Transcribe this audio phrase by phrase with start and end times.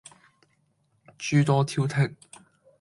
[1.19, 2.15] 諸多挑剔